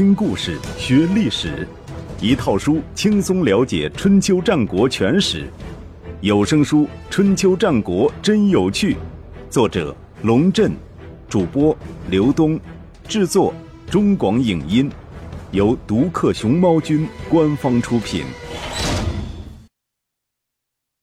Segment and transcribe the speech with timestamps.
[0.00, 1.68] 听故事学历史，
[2.22, 5.46] 一套书轻松了解春秋战国全史。
[6.22, 8.94] 有声书《春秋战国真有趣》，
[9.50, 10.72] 作者龙震，
[11.28, 11.76] 主播
[12.08, 12.58] 刘东，
[13.06, 13.52] 制作
[13.90, 14.90] 中广影音，
[15.50, 18.24] 由独克熊猫君官方出品。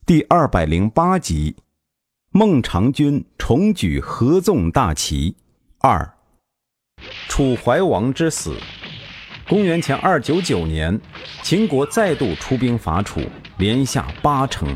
[0.07, 1.55] 第二百零八集，
[2.31, 5.35] 孟尝君重举合纵大旗
[5.81, 6.15] 二。
[7.29, 8.57] 楚怀王之死。
[9.49, 10.99] 公元前二九九年，
[11.41, 13.21] 秦国再度出兵伐楚，
[13.59, 14.67] 连下八城。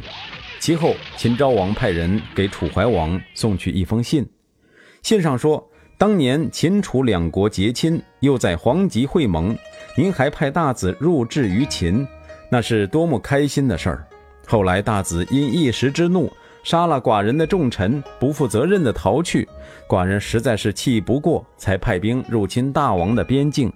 [0.61, 4.25] 其后，秦昭王派人给楚怀王送去一封信，
[5.01, 5.61] 信上说
[5.99, 9.53] ：“当年秦楚两国结亲，又在黄棘会盟，
[9.97, 12.07] 您还派大子入质于秦，
[12.49, 14.07] 那是多么开心的事儿。
[14.47, 16.31] 后来大子因一时之怒。”
[16.63, 19.49] 杀了寡人的重臣，不负责任的逃去，
[19.89, 23.73] 寡人实在是气不过，才派兵入侵大王的边境。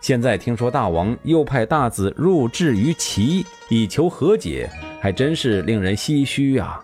[0.00, 4.68] 现在听说大王又派大子入质于齐，以求和解，
[5.00, 6.80] 还真是令人唏嘘啊！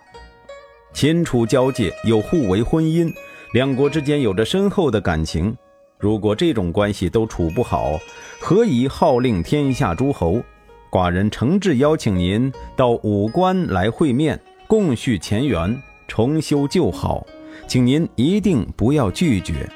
[0.92, 3.12] 秦楚交界，有互为婚姻，
[3.52, 5.56] 两国之间有着深厚的感情。
[5.98, 7.98] 如果这种关系都处不好，
[8.38, 10.42] 何以号令天下诸侯？
[10.90, 14.38] 寡人诚挚邀请您到武关来会面。
[14.68, 17.26] 共叙前缘，重修旧好，
[17.66, 19.68] 请您一定不要拒绝。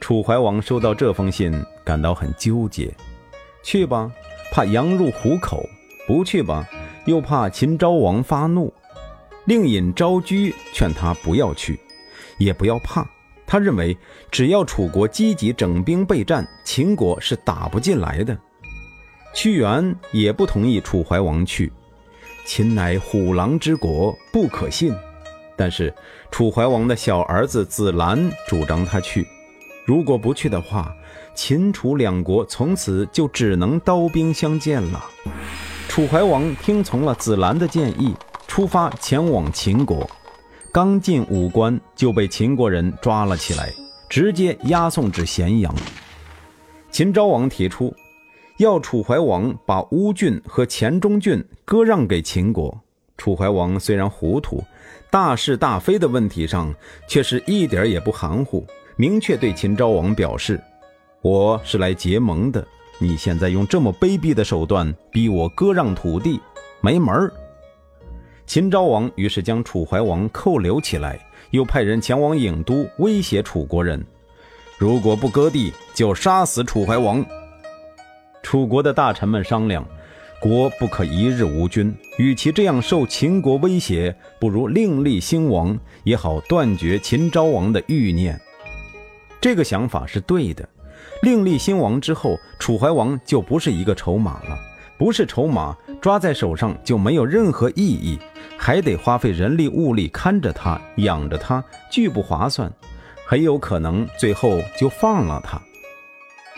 [0.00, 1.52] 楚怀王收到这封信，
[1.84, 2.92] 感到很纠结。
[3.62, 4.10] 去吧，
[4.52, 5.58] 怕羊入虎口；
[6.06, 6.66] 不去吧，
[7.06, 8.72] 又怕秦昭王发怒。
[9.44, 11.78] 令尹昭居劝他不要去，
[12.38, 13.06] 也不要怕。
[13.46, 13.96] 他认为，
[14.30, 18.38] 只要楚国积极整兵备战，秦国是打不进来的。
[19.34, 21.72] 屈原也不同意楚怀王去。
[22.44, 24.94] 秦乃虎狼之国，不可信。
[25.56, 25.92] 但是
[26.30, 29.26] 楚怀王的小儿子子兰主张他去。
[29.88, 30.94] 如果不去的话，
[31.34, 35.02] 秦楚两国从此就只能刀兵相见了。
[35.88, 38.14] 楚怀王听从了子兰的建议，
[38.46, 40.06] 出发前往秦国。
[40.70, 43.72] 刚进武关，就被秦国人抓了起来，
[44.10, 45.74] 直接押送至咸阳。
[46.90, 47.90] 秦昭王提出。
[48.58, 52.78] 要楚怀王把乌郡和黔中郡割让给秦国。
[53.16, 54.62] 楚怀王虽然糊涂，
[55.10, 56.74] 大是大非的问题上
[57.08, 58.66] 却是一点也不含糊，
[59.00, 60.60] 明确对秦昭王表示
[61.22, 62.66] ：“我是来结盟的，
[62.98, 66.40] 你现在用这么卑鄙的手段逼我割让土地，
[66.80, 67.32] 没门儿。”
[68.44, 71.16] 秦昭王于是将楚怀王扣留起来，
[71.52, 74.04] 又派人前往郢都威胁楚国人
[74.78, 77.24] ：“如果不割地，就杀死楚怀王。”
[78.42, 79.86] 楚国的大臣们商量，
[80.40, 88.36] 国不可一日无君，与其这样受秦国威胁，不如另立新王，也好断绝秦昭王的欲念。
[89.40, 90.68] 这个想法是对的。
[91.22, 94.58] 另立新王之后，楚怀王就不是一个筹码了，
[94.98, 98.18] 不是筹码，抓在手上就没有任何意义，
[98.56, 102.72] 还得花费人力物力看着他，养着他，巨不划算，
[103.26, 105.60] 很有可能最后就放了他。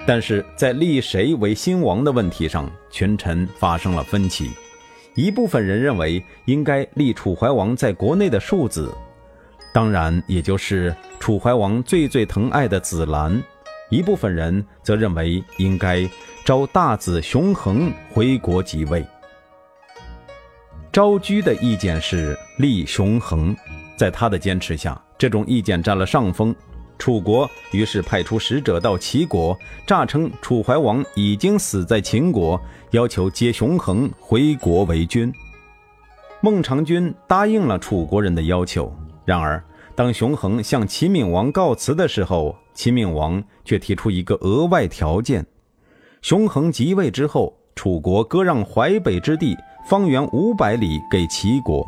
[0.06, 4.50] 但是在立谁为新王的问题上，群臣发生了分歧。
[5.14, 8.91] 一部分人认为应该立楚怀王在国内的庶子，
[9.72, 13.41] 当然也就是楚怀王最最疼爱的子兰；
[13.88, 16.08] 一部分人则认为应该
[16.44, 19.06] 招大子熊衡回国即位。
[20.92, 23.56] 昭居的意见是立熊衡，
[23.97, 26.54] 在他的坚持下，这种意见占了上风。
[26.98, 32.60] 楚国于是派出使者到齐国，诈称楚怀王已经死在秦国，
[32.91, 35.32] 要求接熊衡回国为君。
[36.42, 38.94] 孟尝君答应了楚国人的要求。
[39.30, 39.62] 然而，
[39.94, 45.46] 当熊衡向齐闵王告辞的时候，齐闵王却提出一个额外条件：
[46.20, 51.86] 熊衡即位之后，楚国割让淮北之地方圆五百里给齐国。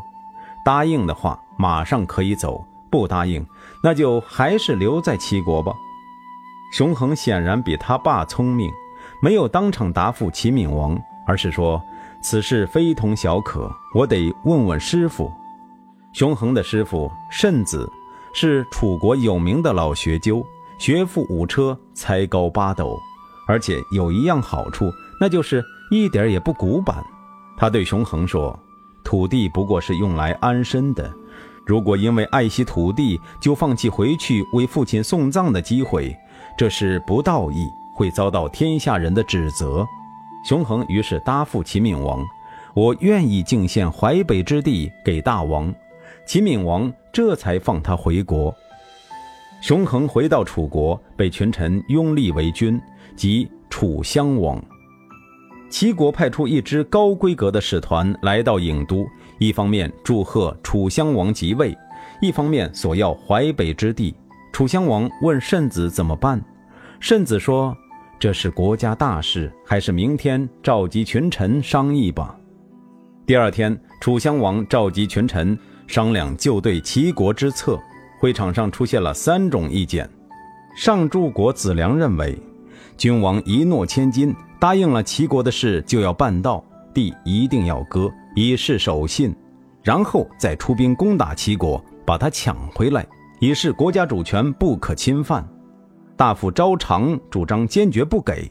[0.64, 2.64] 答应的话，马上可以走。
[2.88, 3.44] 不答应，
[3.82, 5.72] 那就还是留在齐国吧。
[6.72, 8.71] 熊衡显然比他爸聪明，
[9.21, 10.97] 没有当场答复齐闵王，
[11.27, 11.83] 而是说
[12.22, 15.28] ：“此事非同小可，我得问问师傅。”
[16.12, 17.91] 熊衡的师傅慎子
[18.34, 20.44] 是楚国有名的老学究，
[20.78, 22.98] 学富五车，才高八斗，
[23.48, 27.03] 而且有一样好处，那就是一点也不古板。
[27.56, 28.59] 他对熊衡说
[29.03, 31.10] ：“土地不过是用来安身的。”
[31.64, 36.14] 如果因为爱惜土地就放弃回去为父亲送葬的机会，
[36.59, 39.86] 这是不道义，会遭到天下人的指责。
[40.44, 42.22] 熊衡于是答复齐闵王
[42.74, 45.72] ：“我愿意敬献淮北之地给大王。”
[46.27, 48.54] 齐闵王这才放他回国。
[49.60, 52.80] 熊衡回到楚国，被群臣拥立为君，
[53.15, 54.63] 即楚襄王。
[55.71, 59.07] 齐国派出一支高规格的使团来到郢都，
[59.39, 61.77] 一方面祝贺楚襄王即位，
[62.21, 64.15] 一方面索要淮北之地。
[64.53, 66.42] 楚襄王问慎子怎么办，
[67.01, 67.74] 慎子说
[68.21, 72.36] ：“这是国家大事，还是明天召集群臣商议吧。”
[73.24, 75.59] 第二天，楚襄王召集群臣
[75.92, 77.78] 商量就对齐国之策。
[78.18, 80.09] 会场上出现了三种意见。
[80.74, 82.41] 上柱国子良认为，
[82.97, 84.34] 君王一诺千金。
[84.59, 89.34] 答应了齐国的事就要办到，地一定要割，以示守信，
[89.83, 93.04] 然后再出兵攻打齐国，把它抢回来，
[93.41, 95.45] 以示国家主权不可侵犯。
[96.16, 98.48] 大夫昭常主张坚决不给，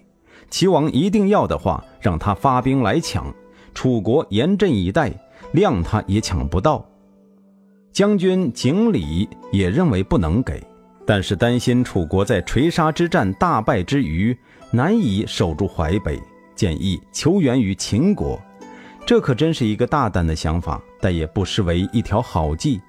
[0.50, 3.34] 齐王一定要的话，让他发兵来抢，
[3.74, 5.14] 楚国严阵以待，
[5.54, 6.86] 谅他也抢不到。
[7.92, 10.64] 将军景礼也认为不能给，
[11.06, 14.36] 但是担心楚国在垂沙之战大败之余。
[14.74, 16.18] 难以守住淮北，
[16.56, 18.42] 建议求援于秦国，
[19.06, 22.80] 这可真是一个大胆的想法，但也不失为一条好计。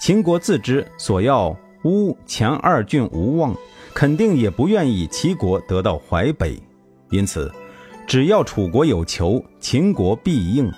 [0.00, 3.54] 秦国自知所要乌前二郡无望，
[3.94, 6.60] 肯定也不愿意齐国得到淮北，
[7.10, 7.48] 因此，
[8.04, 10.68] 只要楚国有求，秦国必应。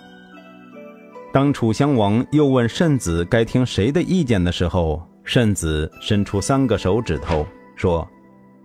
[1.34, 7.44] 当楚襄王又问慎子该听谁的意见的时候，慎子伸出三个手指头
[7.74, 8.08] 说：“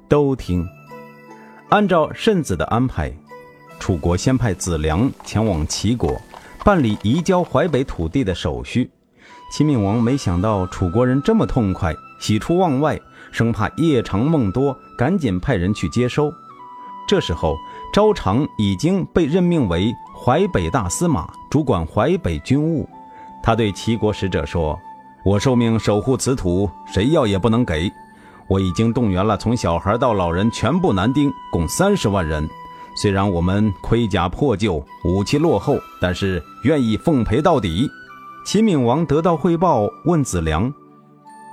[0.08, 0.64] 都听。”
[1.70, 3.12] 按照慎子的安排，
[3.80, 6.22] 楚国先派子良前往齐国，
[6.64, 8.92] 办理移交淮北土地的手续。
[9.52, 13.02] 齐闵王没想到楚国人这么痛快，喜出望外，
[13.32, 16.32] 生怕夜长梦多，赶紧派人去接收。
[17.08, 17.58] 这时候，
[17.92, 22.88] 昭常已经被任命为淮北大司马，主管淮北军务。
[23.42, 24.78] 他对齐国使者说
[25.24, 27.90] ：“我受命守护此土，谁要也不能给。”
[28.50, 32.48] 我已经动员了从小孩到老人全部男丁，共三十万人。
[32.96, 37.90] 虽然我们盔甲破旧，武器落后，但是愿意奉陪到底。
[38.44, 40.74] 齐闵王得到汇报，问子良：“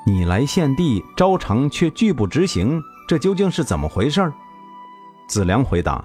[0.07, 4.33] 你来献地，招常却拒不执行，这究竟是怎么回事？”
[5.29, 6.03] 子良回答：“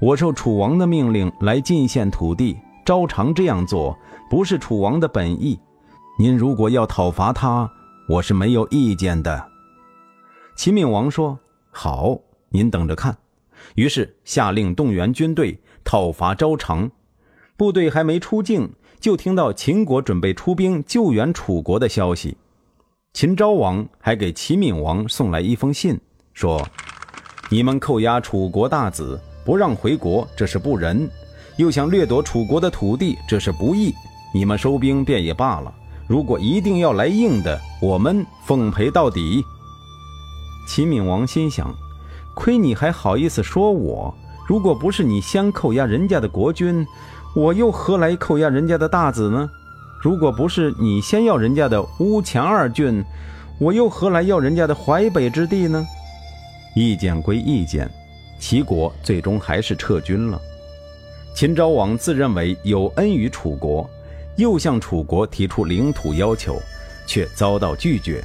[0.00, 3.96] 我受楚王的命令来进献土地，招常这样做
[4.30, 5.60] 不是楚王的本意。
[6.18, 7.70] 您如果要讨伐他，
[8.08, 9.50] 我是没有意见的。”
[10.56, 11.38] 齐闵王说
[11.70, 12.18] ：“好，
[12.48, 13.16] 您等着看。”
[13.76, 16.90] 于是下令动员军队讨伐昭常。
[17.58, 22.38] 部队还没出境，就听到秦国准备出兵救援楚国的消息。
[23.12, 26.00] 秦昭王还给齐闵王送来一封信，
[26.32, 26.66] 说
[27.50, 31.08] ：“你们扣押楚国大子，不让回国，这是不仁；
[31.56, 33.92] 又想掠夺楚国的土地，这是不义。
[34.32, 35.72] 你们收兵便也罢了，
[36.06, 39.44] 如果一定要来硬的，我们奉陪到底。”
[40.68, 41.74] 齐闵王心想
[42.34, 44.14] ：“亏你还好意思说我！
[44.46, 46.86] 如果不是你先扣押人家的国君，
[47.34, 49.48] 我又何来扣押人家的大子呢？
[50.00, 53.04] 如果不是你先要人家的乌强二郡，
[53.58, 55.84] 我又何来要人家的淮北之地呢？”
[56.76, 57.90] 意见归意见，
[58.40, 60.40] 齐国最终还是撤军了。
[61.34, 63.88] 秦昭王自认为有恩于楚国，
[64.36, 66.60] 又向楚国提出领土要求，
[67.06, 68.24] 却遭到拒绝。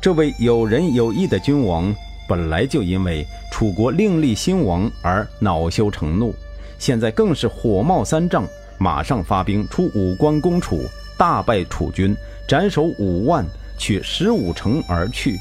[0.00, 1.94] 这位有仁有义的君王，
[2.28, 6.34] 本来就因为楚国另立新王而恼羞成怒，
[6.78, 8.44] 现在更是火冒三丈，
[8.78, 10.82] 马上发兵出武关攻楚，
[11.16, 12.16] 大败楚军，
[12.48, 13.46] 斩首五万，
[13.78, 15.38] 取十五城而去。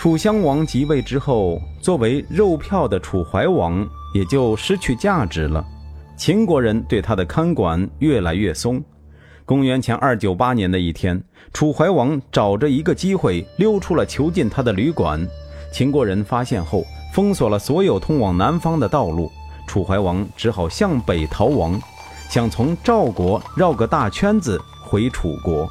[0.00, 5.62] 楚襄王即位之后，作为肉票的楚怀王也就失去价值了，
[6.16, 8.82] 秦国人对他的看管越来越松。
[9.44, 15.20] 公元前二九八年的一天，楚怀王找着一个机会溜出了囚禁他的旅馆。
[15.70, 19.30] 秦国人发现后，封锁了所有通往南方的道路。
[19.66, 21.78] 楚怀王只好向北逃亡，
[22.30, 25.68] 想从赵国绕个大圈子回楚国。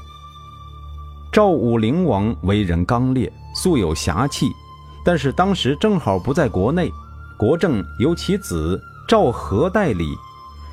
[1.32, 4.56] 赵武灵王为人刚烈，素有侠气，
[5.04, 6.90] 但是当时正好不在国内，
[7.38, 10.16] 国政由其子赵和代理。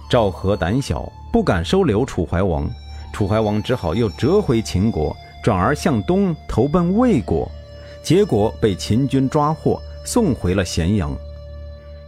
[0.09, 2.71] 赵和胆小，不敢收留楚怀王。
[3.13, 5.13] 楚怀王只好又折回秦国，
[5.43, 7.51] 转而向东投奔魏国，
[8.05, 11.11] 结果被秦军抓获，送回了咸阳。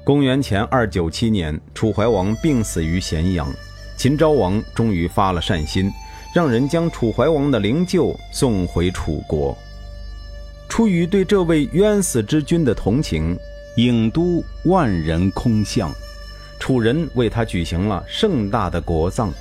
[0.04, 3.52] 公元前二九七年，楚怀王病死于咸阳，
[3.96, 5.92] 秦昭王终于发了善心，
[6.32, 9.58] 让人将楚怀王的灵柩送回楚国。
[10.68, 13.36] 出于对这位冤死之君的同情，
[13.76, 15.90] 郢都万人空巷，
[16.60, 19.32] 楚人为他举行了盛大的国葬。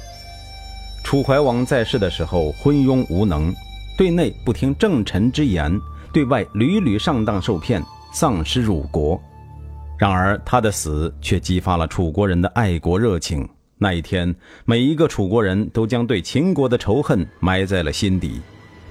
[1.04, 3.54] 楚怀王在世的时候昏庸无能，
[3.98, 5.72] 对内不听政臣之言，
[6.12, 9.22] 对外屡屡上当受骗，丧失辱国。
[9.98, 13.48] 然而他的死却激发了楚国人的爱国热情。
[13.80, 18.42] 那一天，每一个楚国人都将对秦国的仇恨埋在了心底。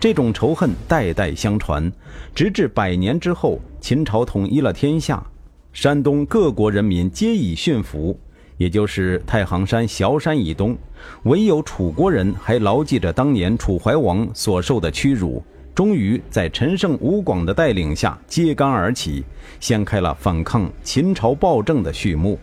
[0.06, 1.92] 这种仇恨代代相传，
[2.32, 5.20] 直至百年之后，秦朝统一了天下，
[5.72, 8.16] 山东各国人民皆已驯服，
[8.56, 10.78] 也就是太行山、崤山以东，
[11.24, 15.42] 唯有楚国人还牢记着当年楚怀王所受的屈辱，
[15.74, 19.24] 终于在陈胜吴广的带领下揭竿而起，
[19.58, 22.38] 掀开了反抗秦朝暴政的序幕。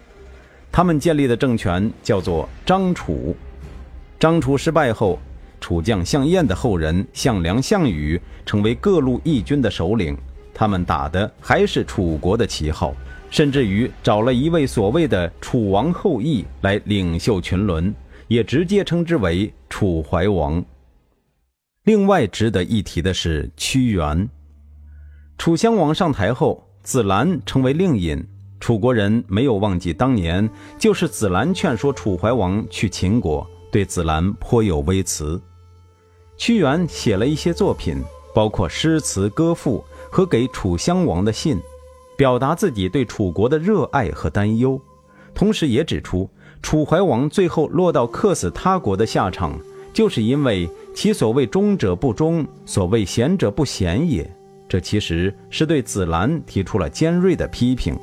[0.69, 3.33] 他们建立的政权叫做张楚。
[4.19, 5.17] 张楚失败后。
[5.63, 10.17] 楚将项燕的后人项梁、项羽成为各路义军的首领，
[10.53, 12.93] 他们打的还是楚国的旗号，
[13.29, 17.95] 甚至于找了一位所谓的楚王后裔来领袖群伦，
[18.27, 20.61] 也直接称之为楚怀王。
[21.85, 24.27] 另外值得一提的是屈原，
[25.37, 28.21] 楚襄王上台后，子兰成为令尹，
[28.59, 35.41] 楚国人没有忘记当年就是子兰劝说楚怀王去秦国，对子兰颇有微词。
[36.37, 37.97] 屈原写了一些作品，
[38.33, 41.59] 包括诗词歌赋和给楚襄王的信，
[42.17, 44.79] 表达自己对楚国的热爱和担忧，
[45.33, 46.29] 同时也指出
[46.61, 49.57] 楚怀王最后落到客死他国的下场，
[49.93, 54.29] 就是因为其所谓忠者不忠，所谓贤者不贤也。
[54.67, 57.95] 这其实是对子兰提出了尖锐的批评。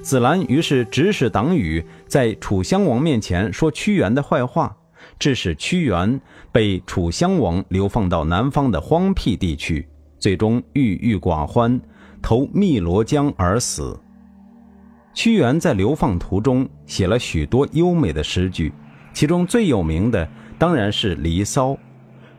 [0.00, 4.74] 子兰于是指使党羽在楚襄王面前说屈原的坏话。
[5.18, 6.20] 致使屈原
[6.52, 9.86] 被楚襄王流放到南方的荒僻地区，
[10.18, 11.80] 最终郁郁寡欢，
[12.22, 13.98] 投汨罗江而死。
[15.14, 18.72] 屈原在流放途中写了许多优美的诗句，
[19.12, 21.72] 其中最有名的当然是《离骚》。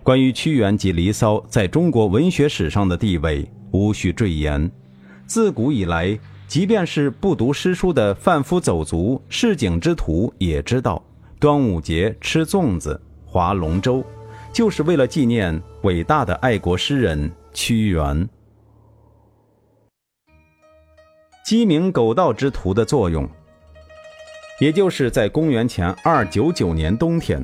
[0.02, 4.72] 关于屈原及《离骚》在中国文学史上的地位，无需赘言。
[5.26, 6.18] 自古以来，
[6.48, 11.04] 即便是不读诗书的贩夫走卒、市井之徒，也知道。
[11.40, 14.04] 端午节吃粽子、划龙舟，
[14.52, 18.28] 就是为了纪念伟大的爱国诗人屈原。
[21.46, 23.26] 鸡鸣狗盗之徒的作用，
[24.60, 27.42] 也就是在公元前二九九年冬天，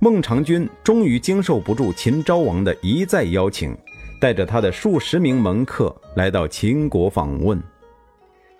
[0.00, 3.74] 孟尝君终于经受不住秦昭王的一再邀请，
[4.20, 7.58] 带着他的数十名门客来到秦国访问。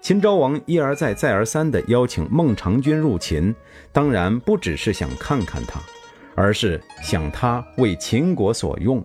[0.01, 3.55] 秦昭王一而再、再而三地邀请孟尝君入秦，
[3.93, 5.79] 当然不只是想看看他，
[6.35, 9.05] 而是想他为秦国所用，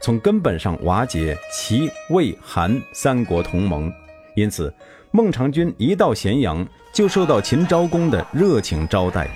[0.00, 3.90] 从根本上瓦解齐、魏、韩三国同盟。
[4.34, 4.72] 因此，
[5.12, 9.30] 孟尝君一到咸阳，就受到秦昭公的热情招待，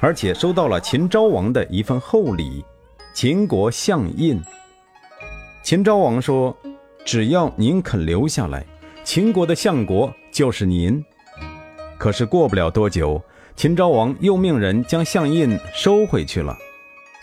[0.00, 2.64] 而且收到了秦昭王的一份厚礼——
[3.12, 4.40] 秦国相印。
[5.64, 6.56] 秦昭王说
[7.04, 8.64] ：“只要您肯留下来。”
[9.04, 11.04] 秦国的相国就是您，
[11.98, 13.22] 可是过不了多久，
[13.54, 16.56] 秦昭王又命人将相印收回去了。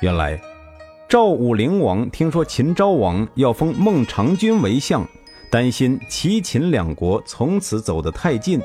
[0.01, 0.39] 原来，
[1.07, 5.03] 赵武灵王听说秦昭王要封孟尝君为相，
[5.49, 8.61] 担心齐秦两国从此走得太近，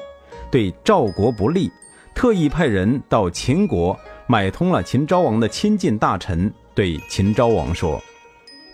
[0.50, 1.70] 对赵国不利，
[2.14, 7.98] 特意派人到秦国买通了秦昭王的亲近大臣，对秦昭王说：“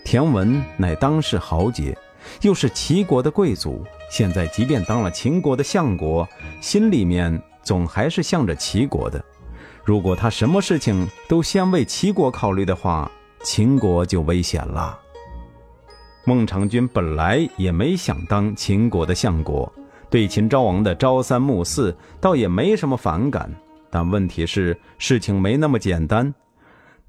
[0.03, 1.97] 田文乃当世豪杰。”
[2.41, 6.27] 又是齐国的贵族，现在即便当了秦国的相国，
[6.59, 9.23] 心里面总还是向着齐国的。
[9.85, 13.09] 如果他什么事情都先为齐国考虑的话，
[13.41, 14.99] 秦国就危险了。
[16.25, 19.71] 孟尝君本来也没想当秦国的相国，
[20.09, 23.49] 对秦昭王的朝三暮四倒也没什么反感。
[23.89, 26.31] 但问题是，事情没那么简单。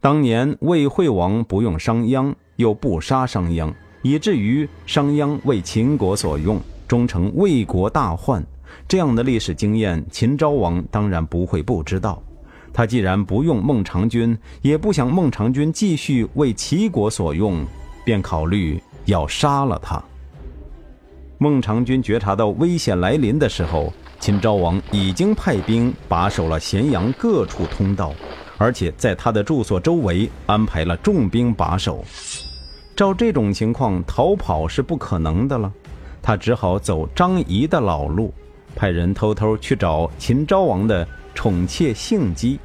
[0.00, 3.74] 当年魏惠王不用商鞅，又不杀商鞅。
[4.02, 6.60] 以至于商鞅为秦国所用，
[6.92, 8.44] 终成魏国大患。
[8.86, 12.22] 这样的历史经验，秦昭王当然不会不知道。
[12.70, 17.64] 他既然不用孟尝君，也不想孟尝君继续为齐国所用，
[18.04, 20.04] 便考虑要杀了他。
[21.38, 28.12] 孟尝君觉察到危险来临的时候，秦昭王已经派兵把守了咸阳各处通道，
[28.58, 32.04] 而且在他的住所周围安排了重兵把守。
[32.94, 35.72] 照这种情况，逃跑是不可能的了。
[36.22, 38.32] 他只好走张仪的老路，
[38.76, 42.60] 派人偷偷去找秦昭王的宠妾幸姬，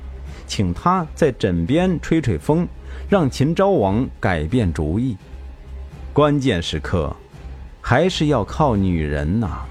[0.45, 2.67] 请他在枕边吹吹风，
[3.09, 5.17] 让秦昭王改变主意。
[6.13, 7.15] 关键时刻，
[7.81, 9.61] 还是要靠女人呐。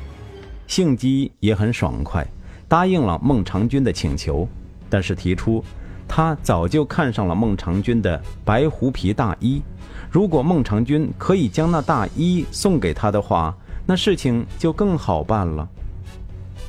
[0.67, 2.27] 幸姬也很爽快，
[2.67, 4.49] 答应了孟尝君的请求，
[4.91, 5.63] 但是提出，
[6.09, 9.63] 他早就看上了孟尝君的白狐皮大衣。
[10.11, 15.67] 如果孟尝君可以将那大衣送给他的话，那事情就更好办了。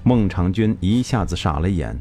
[0.04, 1.98] 孟尝君一下子傻了眼。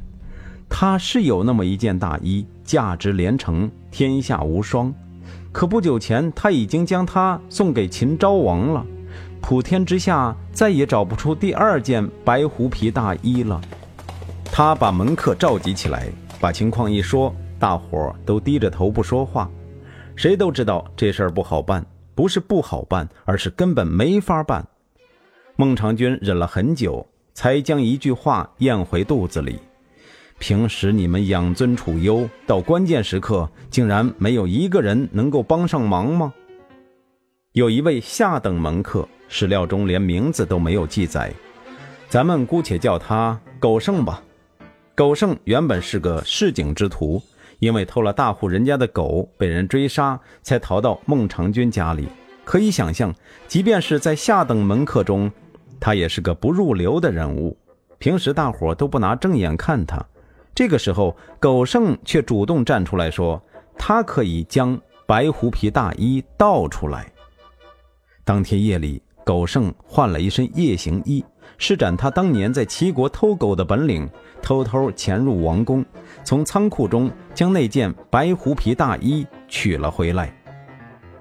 [0.68, 4.92] 他是有那么一件大衣，价值连城，天下无双。
[5.52, 8.84] 可不久前，他已经将它送给秦昭王了。
[9.40, 13.60] 普天之下再也找不出第二件白狐皮大衣了。
[14.44, 16.08] 他把门客召集起来，
[16.40, 19.48] 把情况一说，大伙都低着头不说话。
[20.14, 24.66] 谁都知道这事儿不好办，不是不好办，而是根本没法办。
[25.58, 29.58] 孟尝君忍了很久，才将一句话咽回肚子里。
[30.38, 36.34] 平时你们养尊处优，到关键时刻竟然没有一个人能够帮上忙吗？
[37.52, 41.32] 有一位下等门客，史料中连名字都没有记载，
[42.06, 44.22] 咱们姑且叫他狗剩吧。
[44.94, 47.22] 狗剩原本是个市井之徒，
[47.60, 52.06] 因为偷了大户人家的狗，被人追杀，才逃到孟尝君家里。
[52.44, 53.12] 可以想象，
[53.48, 55.28] 即便是在下等门客中，
[55.80, 57.56] 他也是个不入流的人物。
[57.98, 60.04] 平时大伙都不拿正眼看他。
[60.54, 63.42] 这个时候，狗剩却主动站出来说
[63.78, 67.10] ：“他可以将白狐皮大衣倒出来。”
[68.24, 71.24] 当天夜里，狗剩换了一身夜行衣，
[71.58, 74.08] 施展他当年在齐国偷狗的本领，
[74.42, 75.84] 偷偷潜入王宫，
[76.24, 80.34] 从仓库中将那件白狐皮大衣取了回来。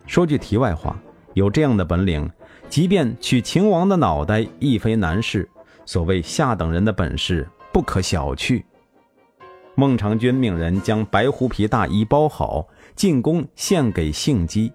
[0.07, 0.97] 说句题外话，
[1.33, 2.29] 有这样的本领，
[2.69, 5.47] 即便取秦王的脑袋亦非难事。
[5.85, 8.63] 所谓下等人的本事，不可小觑。
[9.75, 14.71] 孟尝君命人将白狐皮大衣包好，进宫献给幸姬。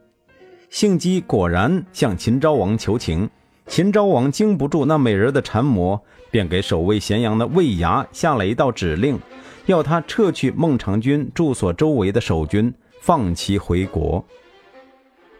[0.68, 3.28] 幸姬果然向秦昭王求情，
[3.66, 9.18] 秦昭王经不住那美人的缠磨，便给守卫咸阳的魏牙下了一道指令，
[9.66, 14.24] 要他撤去孟尝君住所周围的守军，放其回国。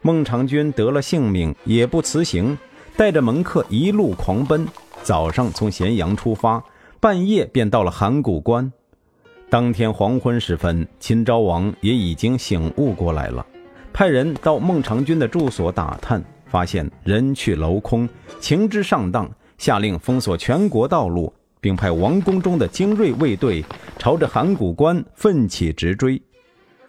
[0.02, 2.56] 孟尝君得了性命，也不辞行，
[2.96, 4.66] 带着门客一路狂奔，
[5.02, 6.62] 早上从咸阳出发，
[6.98, 8.72] 半夜便到了函谷关。
[9.50, 13.44] 当天黄昏时分，秦昭王也已经醒悟过来了，
[13.92, 18.08] 派人到孟尝君的住所打探，发现人去楼空，
[18.40, 23.62] 情之上当，下令封锁全国道路，并派王宫中的精锐卫队
[23.98, 26.18] 朝着函谷关奋起直追。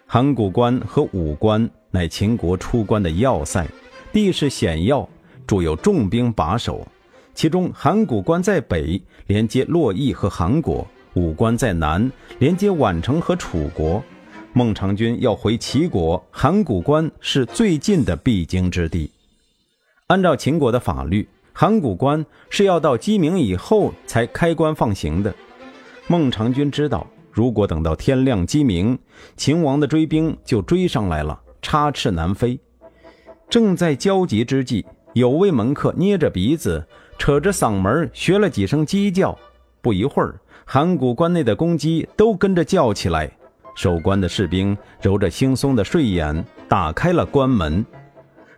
[0.06, 3.64] 函谷关和武关乃秦国出关的要塞，
[4.12, 5.08] 地势险要，
[5.46, 6.84] 筑有重兵把守，
[7.34, 10.84] 其中函谷关在北，连接洛邑和韩国。
[11.14, 14.02] 武关在南，连接宛城和楚国。
[14.54, 19.10] 孟尝君要回齐国，函谷关是最近的必经之地。
[20.06, 25.34] 按照秦国的法律，函谷关是要到鸡鸣以后才开关放行的。
[26.06, 28.98] 孟尝君知道，如果等到天亮鸡鸣，
[29.36, 32.60] 秦王的追兵就追上来了，插翅难飞。
[33.48, 36.86] 正在焦急之际，有位门客捏着鼻子，
[37.18, 39.38] 扯着嗓门学了几声鸡叫。
[39.80, 43.30] 不一会儿，函谷关内的公鸡都跟着叫起来。
[43.74, 47.84] 守关的士兵揉着惺忪的睡眼，打开了关门。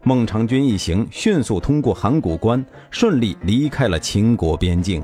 [0.03, 5.03] 孟尝君一行迅速通过函谷关，顺利离开了秦国边境。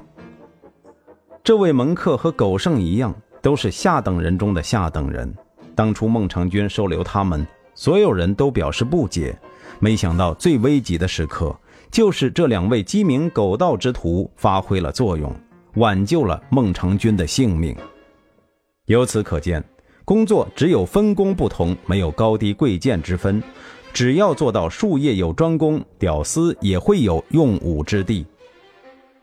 [1.42, 5.32] 这位门客和狗剩一样，都是下等人中的下等人。
[5.74, 7.46] 当初孟尝君收留他们，
[7.80, 9.34] 所有人都表示不解。
[9.78, 11.58] 没想到最危急的时刻，
[11.90, 15.34] 就是这两位鸡鸣狗盗之徒发挥了作用。
[15.76, 17.74] 挽救了孟尝君的性命。
[18.84, 19.64] 由此可见，
[20.04, 23.42] 工作只有分工不同，没有高低贵贱之分。
[23.94, 28.26] 只要做到术业有专攻，屌丝也会有用武之地。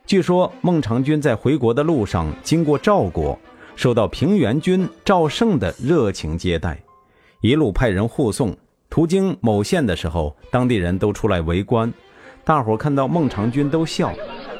[0.07, 3.37] 据说孟尝君在回国的路上经过赵国，
[3.75, 6.81] 受到平原君赵胜的热情接待，
[7.41, 8.55] 一路派人护送。
[8.89, 11.93] 途经某县的时候，当地人都出来围观，
[12.43, 14.13] 大伙看到孟尝君都笑。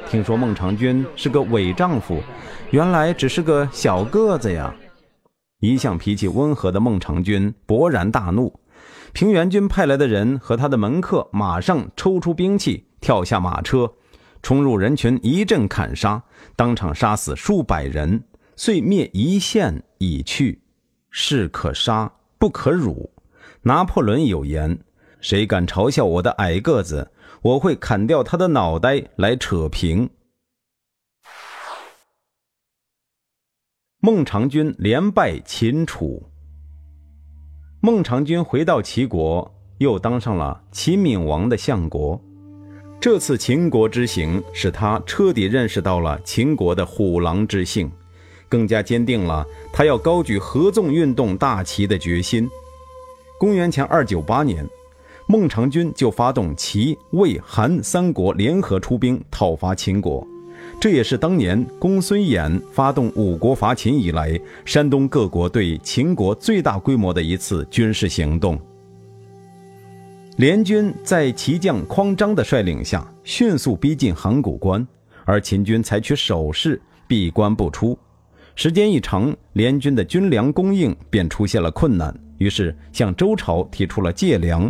[0.08, 2.22] 听说孟尝君是个伪丈夫，
[2.70, 4.74] 原来只是个小个子呀！
[5.60, 8.60] 一向脾气温和的孟尝君勃然大怒，
[9.12, 13.90] 平原君派来的人和他的门客马上抽出兵器，跳下马车，
[14.42, 16.22] 冲入人群，一阵砍杀，
[16.54, 18.22] 当场杀死数百人，
[18.56, 20.60] 遂灭一县已去。
[21.10, 23.12] 士可杀，不可辱。
[23.62, 24.78] 拿破仑有言
[25.20, 30.10] ：“谁敢嘲笑我的矮个子？”我会砍掉他的脑袋来扯平。
[34.00, 36.28] 孟尝君连败秦楚。
[37.80, 42.20] 孟尝君回到齐国，又当上了齐闵王的相国。
[43.00, 47.88] 这次秦国之行，使他彻底认识到了秦国的虎狼之性，
[48.48, 52.48] 更加坚定了他要高举合纵运动大旗的决心。
[53.38, 54.68] 公元前二九八年。
[55.30, 60.26] 孟尝君就发动齐、魏、韩三国联合出兵讨伐秦国，
[60.80, 68.58] 这也是当年公孙衍发动五国伐秦以来，山东各国对秦国最大规模的一次军事行动。
[70.36, 74.88] 联军在齐将匡章的率领下，迅速逼近函谷关，
[75.26, 77.98] 而秦军采取守势，闭关不出。
[78.60, 84.68] 时间一长，联军的军粮供应便出现了困难，于是向周朝提出了借粮。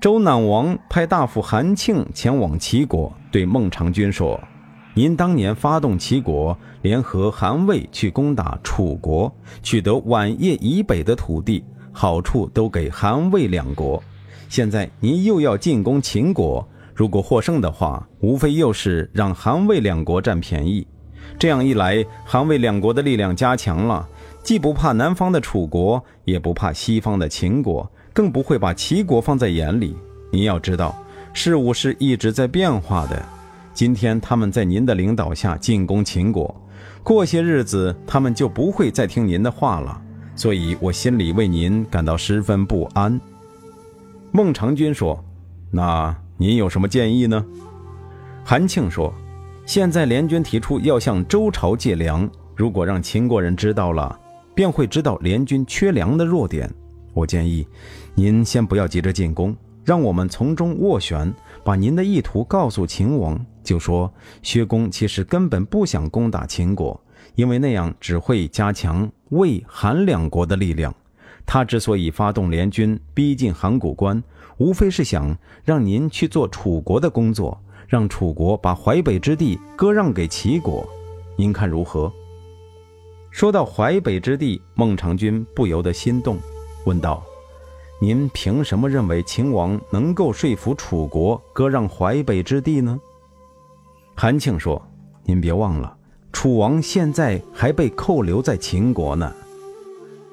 [0.00, 4.40] 周赧王派大夫韩庆前往齐国，对孟尝君说
[4.94, 14.00] ：“您当年发动齐国联合韩魏去攻打楚国，取得宛邺以北的土地，好处都给韩魏两国。”
[14.48, 16.64] 现在您又要进攻秦国，
[16.94, 20.86] 如果获胜的话，无非又是让韩魏两国占便宜。
[21.38, 24.06] 这样一来，韩魏两国的力量加强了，
[24.42, 29.96] 既不怕南方的楚国，也不怕西方的秦国，更不会把齐国放在眼里。
[30.32, 31.00] 您要知道，
[31.32, 33.22] 事物是一直在变化的。
[33.72, 36.52] 今天他们在您的领导下进攻秦国，
[37.04, 40.02] 过些日子他们就不会再听您的话了。
[40.34, 43.20] 所以我心里为您感到十分不安。
[44.32, 45.24] 孟尝君说
[45.70, 47.44] ：“那您有什么建议呢？”
[48.44, 49.12] 韩庆说
[49.68, 52.26] ：“现在联军提出要向周朝借粮，
[52.56, 54.18] 如果让秦国人知道了，
[54.54, 56.72] 便会知道联军缺粮的弱点。
[57.12, 57.68] 我建议，
[58.14, 59.54] 您先不要急着进攻，
[59.84, 61.30] 让我们从中斡旋，
[61.62, 66.98] 把您的意图告诉秦王，就说薛公其实根本不想攻打秦国，
[67.34, 70.94] 因为那样只会加强魏、韩两国的力量。”
[71.44, 74.22] 他之所以发动联军逼近函谷关，
[74.56, 80.86] 无非是想让您去做楚国的工作，让楚国把淮北之地割让给齐国。
[81.36, 82.12] 您看如何？
[83.30, 86.36] 说到淮北之地，孟尝君不由得心动，
[86.84, 87.22] 问道
[87.98, 93.00] ：“您凭什么认为秦王能够说服楚国割让淮北之地呢？”
[94.14, 94.82] 韩庆说
[95.24, 95.96] ：“您别忘了，
[96.30, 99.32] 楚王现在还被扣留在秦国呢。”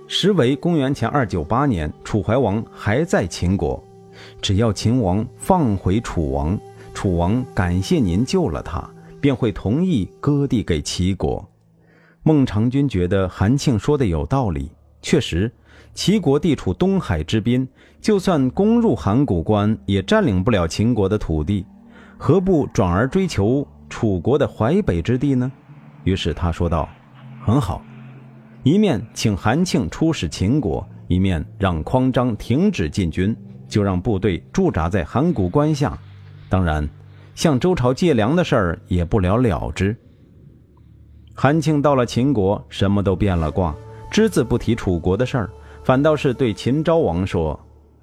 [0.07, 3.81] 时为公元前二九八年，楚怀王还在秦国。
[4.41, 6.57] 只要秦王放回楚王，
[6.95, 11.47] 楚王感谢您救了他，便会同意割地给齐国。
[12.23, 15.51] 孟尝君觉得韩庆说的有道理，确实，
[15.93, 17.67] 齐国地处东海之滨，
[18.01, 21.65] 就算攻入函谷关，也占领不了秦国的土地，
[22.17, 25.51] 何不转而追求楚国的淮北之地呢？
[26.05, 26.87] 于是他说道
[27.45, 27.83] ：“很好。”
[28.63, 33.35] 一面请韩庆出使秦国，一面让匡章停止进军，
[33.67, 35.95] 就让部队驻扎在函谷关下。
[36.49, 36.87] 当然，
[37.33, 39.95] 向周朝借粮的事儿也不了了之。
[41.33, 43.75] 韩庆到了秦国，什么都变了卦，
[44.09, 45.49] 只字不提楚国的事儿，
[45.83, 47.59] 反倒是对秦昭王说：“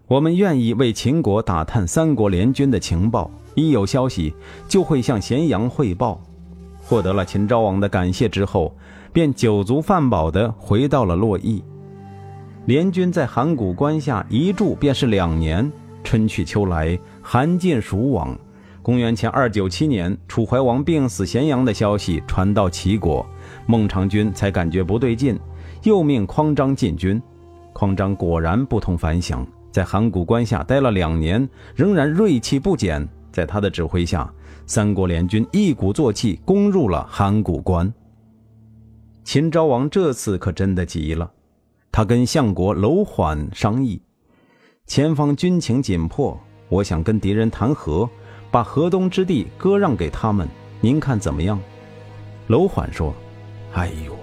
[0.07, 4.35] 我们愿意为秦国打探三国联军的情报，一有消息
[4.69, 6.21] 就会向咸阳汇报。”
[6.83, 8.75] 获得了秦昭王的感谢之后。
[9.13, 11.63] 便酒足饭饱地回到了洛邑。
[12.65, 15.71] 联军在函谷关下一住便是两年，
[16.03, 18.38] 春去秋来，寒尽暑往。
[18.83, 23.25] 公元前二九七年，楚怀王病死咸阳的消息传到齐国，
[23.67, 25.38] 孟尝君才感觉不对劲，
[25.85, 27.23] 又命匡章进军。
[27.73, 33.09] 匡章果然不同凡响，在函谷关下待了两年，仍然锐气不减。
[33.31, 34.31] 在他的指挥下，
[34.67, 37.91] 三国联军一鼓作气攻入了函谷关。
[39.25, 41.31] 秦昭王这次可真的急了，
[41.91, 44.03] 他跟相国楼缓商议：
[44.87, 48.09] 前方军情紧迫，我想跟敌人谈和，
[48.51, 50.47] 把河东之地割让给他们，
[50.81, 51.59] 您看怎么样？
[52.49, 53.14] 楼缓说
[53.73, 54.14] ：“哎呦，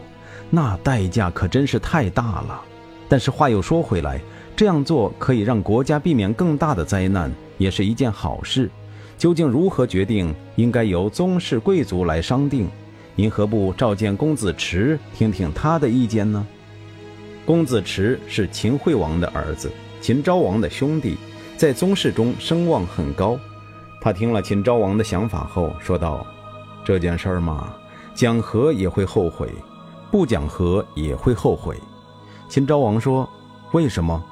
[0.50, 2.62] 那代价可真是太大了。
[3.08, 4.22] 但是话又说回来，
[4.56, 8.70] 这样做可以让国家避免更大的灾难，也是一件好事。
[9.18, 12.70] 究竟如何决定，应该由宗室贵族来商定。”
[13.16, 16.46] 您何不召见公子池，听听他的意见呢？
[17.46, 19.70] 公子池是秦惠王的儿子，
[20.02, 21.18] 秦昭王的兄弟，
[21.58, 23.38] 在宗室中声望很高。
[24.02, 26.26] 他听了秦昭王的想法后，说道
[26.86, 27.74] ：“这件事儿嘛，
[28.16, 29.54] 讲和也会后悔，
[30.10, 31.76] 不讲和也会后悔。”
[32.48, 33.30] 秦昭王说
[33.74, 34.24] ：“为什么？”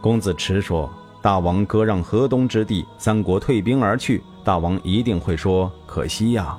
[0.00, 0.88] 公子池说
[1.20, 6.56] ：“大王割让河东之地，三国退兵而去，大王一定会说可惜呀。”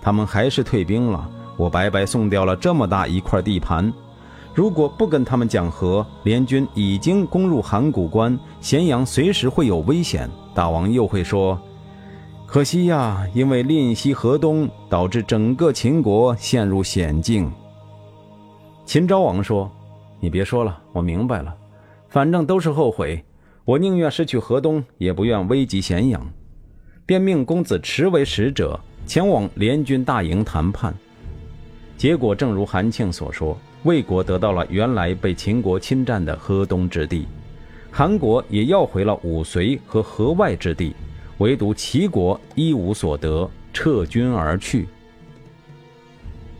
[0.00, 3.92] 他们还是退兵了，我白白送掉了这么大一块地盘。
[4.54, 10.28] 如果不跟他们讲和，联军已经攻入函谷关，咸阳随时会有危险。
[10.54, 11.58] 大王又会说
[12.46, 17.50] ：“可惜呀，因为吝惜河东，导致整个秦国陷入险境。”
[18.84, 19.70] 秦昭王说
[20.18, 21.54] ：“你别说了，我明白了，
[22.08, 23.24] 反正都是后悔。
[23.64, 26.20] 我宁愿失去河东，也不愿危及咸阳。”
[27.06, 28.78] 便命公子池为使者。
[29.06, 30.94] 前往联军大营谈判。
[31.96, 37.26] 结果正如韩庆所说，魏国得到了原来被秦国侵占的河东之地，
[37.90, 40.94] 韩国也要回了武遂和河外之地，
[41.38, 44.86] 唯独齐国一无所得，撤军而去。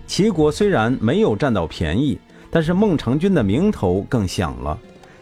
[0.07, 2.19] 齐国虽然没有占到便宜，
[2.51, 4.79] 但是孟尝君的名头更响了。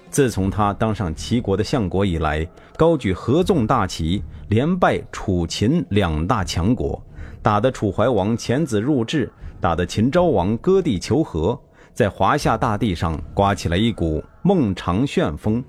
[0.08, 7.02] 自从他当上齐国的相国以来，高举合纵大旗，连败楚秦两大强国，
[7.42, 9.30] 打得楚怀王遣子入质。
[9.60, 11.60] 打得秦昭王割地求和，
[11.98, 15.60] 在华夏大地上刮起了一股孟尝旋风，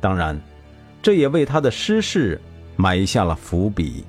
[0.00, 0.36] 当然，
[1.00, 2.40] 这也为他的失势
[2.74, 4.04] 埋下了伏笔。